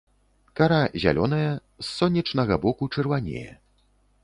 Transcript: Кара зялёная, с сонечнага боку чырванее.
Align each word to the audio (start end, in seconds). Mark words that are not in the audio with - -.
Кара 0.59 0.79
зялёная, 1.03 1.51
с 1.85 1.91
сонечнага 1.99 2.59
боку 2.65 2.91
чырванее. 2.95 3.47